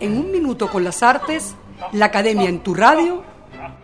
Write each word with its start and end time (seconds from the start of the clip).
En 0.00 0.16
un 0.16 0.32
minuto 0.32 0.68
con 0.68 0.84
las 0.84 1.02
artes, 1.02 1.54
la 1.92 2.06
Academia 2.06 2.48
en 2.48 2.60
tu 2.60 2.72
radio. 2.72 3.22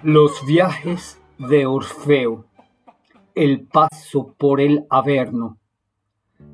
Los 0.02 0.46
viajes 0.46 1.20
de 1.38 1.66
Orfeo. 1.66 2.46
El 3.34 3.66
paso 3.66 4.34
por 4.38 4.62
el 4.62 4.86
Averno. 4.88 5.58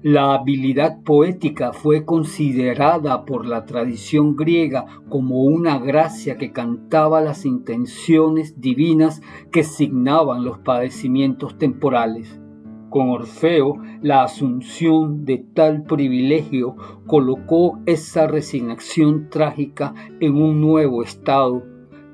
La 0.02 0.34
habilidad 0.34 1.02
poética 1.04 1.72
fue 1.72 2.04
considerada 2.04 3.24
por 3.24 3.46
la 3.46 3.64
tradición 3.64 4.34
griega 4.34 4.86
como 5.08 5.44
una 5.44 5.78
gracia 5.78 6.36
que 6.36 6.50
cantaba 6.50 7.20
las 7.20 7.44
intenciones 7.44 8.60
divinas 8.60 9.22
que 9.52 9.62
signaban 9.62 10.44
los 10.44 10.58
padecimientos 10.58 11.58
temporales. 11.58 12.40
Con 12.90 13.10
Orfeo, 13.10 13.76
la 14.00 14.22
asunción 14.22 15.26
de 15.26 15.44
tal 15.52 15.82
privilegio 15.82 16.74
colocó 17.06 17.78
esa 17.84 18.26
resignación 18.26 19.28
trágica 19.28 19.94
en 20.20 20.36
un 20.36 20.60
nuevo 20.62 21.02
estado. 21.02 21.62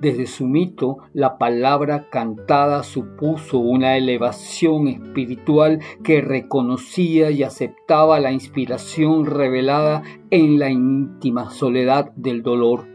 Desde 0.00 0.26
su 0.26 0.48
mito, 0.48 0.98
la 1.12 1.38
palabra 1.38 2.10
cantada 2.10 2.82
supuso 2.82 3.58
una 3.58 3.96
elevación 3.96 4.88
espiritual 4.88 5.78
que 6.02 6.20
reconocía 6.20 7.30
y 7.30 7.44
aceptaba 7.44 8.18
la 8.18 8.32
inspiración 8.32 9.26
revelada 9.26 10.02
en 10.30 10.58
la 10.58 10.70
íntima 10.70 11.50
soledad 11.50 12.10
del 12.16 12.42
dolor. 12.42 12.86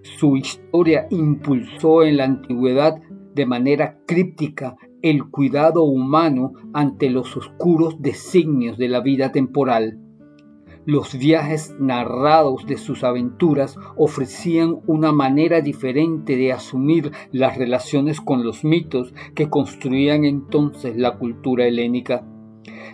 Su 0.00 0.38
historia 0.38 1.06
impulsó 1.10 2.02
en 2.02 2.16
la 2.16 2.24
antigüedad 2.24 3.00
de 3.34 3.46
manera 3.46 3.98
críptica 4.06 4.76
el 5.02 5.28
cuidado 5.30 5.82
humano 5.82 6.52
ante 6.72 7.10
los 7.10 7.36
oscuros 7.36 8.00
designios 8.00 8.78
de 8.78 8.88
la 8.88 9.00
vida 9.00 9.32
temporal. 9.32 9.98
Los 10.84 11.16
viajes 11.16 11.76
narrados 11.78 12.66
de 12.66 12.76
sus 12.76 13.04
aventuras 13.04 13.76
ofrecían 13.96 14.78
una 14.86 15.12
manera 15.12 15.60
diferente 15.60 16.36
de 16.36 16.52
asumir 16.52 17.12
las 17.30 17.56
relaciones 17.56 18.20
con 18.20 18.44
los 18.44 18.64
mitos 18.64 19.14
que 19.34 19.48
construían 19.48 20.24
entonces 20.24 20.96
la 20.96 21.18
cultura 21.18 21.66
helénica. 21.66 22.24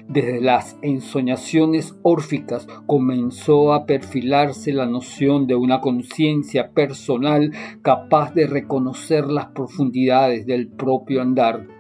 Desde 0.07 0.41
las 0.41 0.79
ensoñaciones 0.83 1.99
órficas 2.03 2.67
comenzó 2.87 3.73
a 3.73 3.87
perfilarse 3.87 4.73
la 4.73 4.87
noción 4.87 5.47
de 5.47 5.55
una 5.55 5.81
conciencia 5.81 6.73
personal 6.73 7.53
capaz 7.83 8.35
de 8.35 8.47
reconocer 8.47 9.27
las 9.27 9.47
profundidades 9.49 10.47
del 10.47 10.69
propio 10.69 11.23
andar 11.23 11.78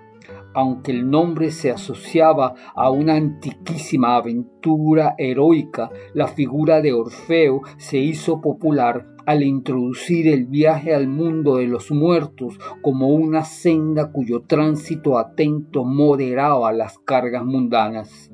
aunque 0.58 0.90
el 0.90 1.08
nombre 1.08 1.52
se 1.52 1.70
asociaba 1.70 2.52
a 2.74 2.90
una 2.90 3.14
antiquísima 3.14 4.16
aventura 4.16 5.14
heroica, 5.16 5.88
la 6.14 6.26
figura 6.26 6.80
de 6.80 6.92
Orfeo 6.92 7.60
se 7.76 7.98
hizo 7.98 8.40
popular 8.40 9.06
al 9.24 9.44
introducir 9.44 10.26
el 10.26 10.46
viaje 10.46 10.92
al 10.92 11.06
mundo 11.06 11.58
de 11.58 11.68
los 11.68 11.92
muertos 11.92 12.58
como 12.82 13.06
una 13.06 13.44
senda 13.44 14.10
cuyo 14.10 14.42
tránsito 14.48 15.16
atento 15.16 15.84
moderaba 15.84 16.72
las 16.72 16.98
cargas 16.98 17.44
mundanas. 17.44 18.32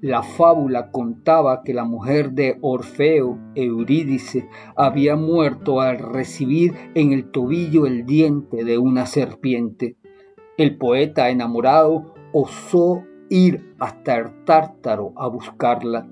La 0.00 0.22
fábula 0.22 0.92
contaba 0.92 1.64
que 1.64 1.74
la 1.74 1.84
mujer 1.84 2.34
de 2.34 2.56
Orfeo, 2.60 3.40
Eurídice, 3.56 4.48
había 4.76 5.16
muerto 5.16 5.80
al 5.80 5.98
recibir 5.98 6.74
en 6.94 7.10
el 7.12 7.32
tobillo 7.32 7.84
el 7.86 8.06
diente 8.06 8.62
de 8.62 8.78
una 8.78 9.06
serpiente. 9.06 9.96
El 10.58 10.76
poeta 10.76 11.30
enamorado 11.30 12.14
osó 12.32 13.02
ir 13.30 13.74
hasta 13.78 14.16
el 14.16 14.44
Tártaro 14.44 15.12
a 15.16 15.26
buscarla. 15.26 16.06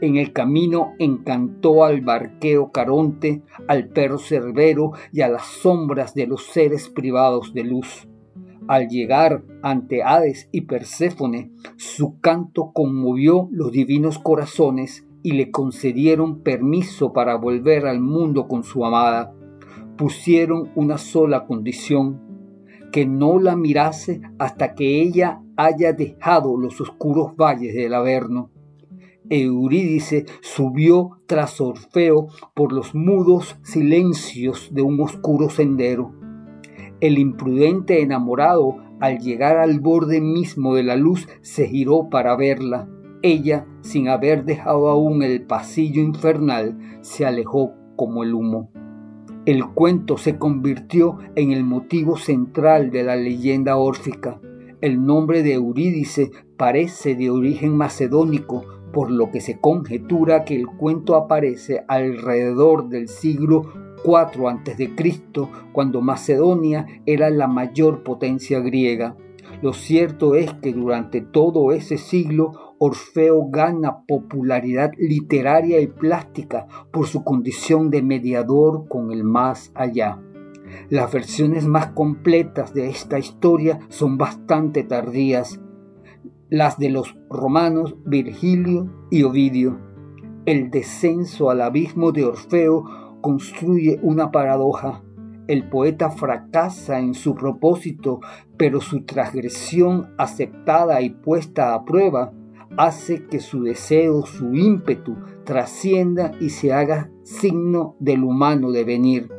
En 0.00 0.16
el 0.16 0.32
camino 0.32 0.92
encantó 0.98 1.84
al 1.84 2.00
barqueo 2.00 2.70
Caronte, 2.70 3.42
al 3.66 3.88
perro 3.88 4.18
Cerbero 4.18 4.92
y 5.12 5.22
a 5.22 5.28
las 5.28 5.46
sombras 5.46 6.14
de 6.14 6.26
los 6.26 6.46
seres 6.46 6.88
privados 6.88 7.54
de 7.54 7.64
luz. 7.64 8.08
Al 8.68 8.88
llegar 8.88 9.42
ante 9.62 10.04
Hades 10.04 10.48
y 10.52 10.62
Perséfone, 10.62 11.50
su 11.76 12.20
canto 12.20 12.70
conmovió 12.72 13.48
los 13.50 13.72
divinos 13.72 14.20
corazones 14.20 15.04
y 15.24 15.32
le 15.32 15.50
concedieron 15.50 16.40
permiso 16.40 17.12
para 17.12 17.34
volver 17.34 17.86
al 17.86 18.00
mundo 18.00 18.46
con 18.46 18.62
su 18.62 18.84
amada. 18.84 19.34
Pusieron 19.96 20.70
una 20.76 20.98
sola 20.98 21.46
condición, 21.46 22.31
que 22.92 23.06
no 23.06 23.40
la 23.40 23.56
mirase 23.56 24.20
hasta 24.38 24.74
que 24.74 25.00
ella 25.00 25.40
haya 25.56 25.92
dejado 25.94 26.56
los 26.56 26.80
oscuros 26.80 27.34
valles 27.36 27.74
del 27.74 27.94
Averno. 27.94 28.50
Eurídice 29.30 30.26
subió 30.42 31.22
tras 31.26 31.60
Orfeo 31.60 32.26
por 32.54 32.72
los 32.72 32.94
mudos 32.94 33.56
silencios 33.62 34.68
de 34.72 34.82
un 34.82 35.00
oscuro 35.00 35.48
sendero. 35.48 36.12
El 37.00 37.18
imprudente 37.18 38.02
enamorado, 38.02 38.76
al 39.00 39.18
llegar 39.18 39.56
al 39.56 39.80
borde 39.80 40.20
mismo 40.20 40.74
de 40.74 40.82
la 40.82 40.96
luz, 40.96 41.28
se 41.40 41.66
giró 41.66 42.10
para 42.10 42.36
verla. 42.36 42.88
Ella, 43.22 43.66
sin 43.80 44.08
haber 44.08 44.44
dejado 44.44 44.88
aún 44.88 45.22
el 45.22 45.46
pasillo 45.46 46.02
infernal, 46.02 46.78
se 47.00 47.24
alejó 47.24 47.72
como 47.96 48.22
el 48.22 48.34
humo. 48.34 48.70
El 49.44 49.66
cuento 49.66 50.18
se 50.18 50.38
convirtió 50.38 51.18
en 51.34 51.50
el 51.50 51.64
motivo 51.64 52.16
central 52.16 52.92
de 52.92 53.02
la 53.02 53.16
leyenda 53.16 53.76
órfica. 53.76 54.40
El 54.80 55.04
nombre 55.04 55.42
de 55.42 55.54
Eurídice 55.54 56.30
parece 56.56 57.16
de 57.16 57.28
origen 57.28 57.76
macedónico, 57.76 58.64
por 58.92 59.10
lo 59.10 59.32
que 59.32 59.40
se 59.40 59.58
conjetura 59.58 60.44
que 60.44 60.54
el 60.54 60.68
cuento 60.68 61.16
aparece 61.16 61.82
alrededor 61.88 62.88
del 62.88 63.08
siglo 63.08 63.64
IV 64.04 64.48
a.C., 64.48 64.90
cuando 65.72 66.02
Macedonia 66.02 66.86
era 67.04 67.28
la 67.28 67.48
mayor 67.48 68.04
potencia 68.04 68.60
griega. 68.60 69.16
Lo 69.62 69.72
cierto 69.72 70.34
es 70.34 70.52
que 70.54 70.72
durante 70.72 71.20
todo 71.20 71.70
ese 71.70 71.96
siglo 71.96 72.74
Orfeo 72.78 73.48
gana 73.48 74.02
popularidad 74.08 74.90
literaria 74.98 75.80
y 75.80 75.86
plástica 75.86 76.66
por 76.92 77.06
su 77.06 77.22
condición 77.22 77.88
de 77.88 78.02
mediador 78.02 78.88
con 78.88 79.12
el 79.12 79.22
más 79.22 79.70
allá. 79.76 80.20
Las 80.90 81.12
versiones 81.12 81.64
más 81.64 81.92
completas 81.92 82.74
de 82.74 82.88
esta 82.88 83.20
historia 83.20 83.78
son 83.88 84.18
bastante 84.18 84.82
tardías, 84.82 85.60
las 86.50 86.76
de 86.80 86.90
los 86.90 87.16
romanos 87.30 87.94
Virgilio 88.04 88.90
y 89.12 89.22
Ovidio. 89.22 89.78
El 90.44 90.72
descenso 90.72 91.50
al 91.50 91.60
abismo 91.60 92.10
de 92.10 92.24
Orfeo 92.24 93.20
construye 93.20 94.00
una 94.02 94.32
paradoja. 94.32 95.04
El 95.48 95.68
poeta 95.68 96.10
fracasa 96.10 97.00
en 97.00 97.14
su 97.14 97.34
propósito, 97.34 98.20
pero 98.56 98.80
su 98.80 99.04
transgresión 99.04 100.14
aceptada 100.16 101.00
y 101.02 101.10
puesta 101.10 101.74
a 101.74 101.84
prueba 101.84 102.32
hace 102.76 103.26
que 103.26 103.40
su 103.40 103.64
deseo, 103.64 104.24
su 104.24 104.54
ímpetu, 104.54 105.16
trascienda 105.44 106.32
y 106.40 106.50
se 106.50 106.72
haga 106.72 107.10
signo 107.22 107.96
del 107.98 108.24
humano 108.24 108.70
devenir. 108.70 109.30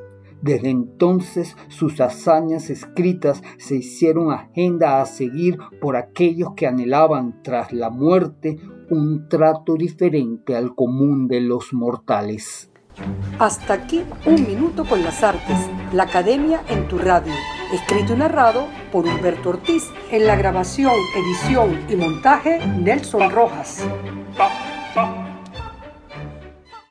Desde 0.42 0.70
entonces 0.70 1.56
sus 1.70 2.02
hazañas 2.02 2.70
escritas 2.70 3.42
se 3.58 3.78
hicieron 3.78 4.32
agenda 4.32 5.02
a 5.02 5.06
seguir 5.06 5.58
por 5.80 5.96
aquellos 5.96 6.54
que 6.56 6.68
anhelaban 6.68 7.42
tras 7.44 7.72
la 7.72 7.90
muerte 7.90 8.60
un 8.90 9.30
trato 9.30 9.76
diferente 9.76 10.58
al 10.58 10.76
común 10.76 11.30
de 11.30 11.40
los 11.40 11.74
mortales. 11.74 12.73
Hasta 13.40 13.74
aquí 13.74 14.04
un 14.26 14.48
minuto 14.48 14.86
con 14.86 15.04
las 15.04 15.24
artes, 15.24 15.58
la 15.92 16.04
academia 16.04 16.62
en 16.70 16.88
tu 16.88 16.98
radio 16.98 17.34
escrito 17.74 18.14
y 18.14 18.18
narrado 18.18 18.68
por 18.92 19.06
Humberto 19.06 19.50
Ortiz. 19.50 19.84
En 20.12 20.28
la 20.28 20.36
grabación, 20.36 20.94
edición 21.16 21.86
y 21.90 21.96
montaje, 21.96 22.66
Nelson 22.66 23.32
Rojas. 23.32 23.84